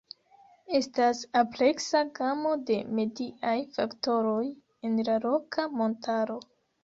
Estas 0.77 1.19
ampleksa 1.41 2.01
gamo 2.19 2.53
de 2.71 2.77
mediaj 2.99 3.53
faktoroj 3.77 4.41
en 4.89 4.97
la 5.11 5.19
Roka 5.29 5.67
Montaro. 5.83 6.39